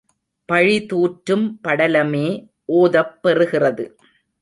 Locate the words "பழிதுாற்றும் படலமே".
0.51-2.27